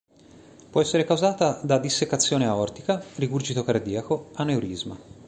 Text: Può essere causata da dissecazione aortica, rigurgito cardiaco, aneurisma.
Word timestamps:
Può 0.71 0.81
essere 0.81 1.03
causata 1.03 1.59
da 1.63 1.77
dissecazione 1.77 2.47
aortica, 2.47 3.03
rigurgito 3.17 3.63
cardiaco, 3.63 4.29
aneurisma. 4.33 4.97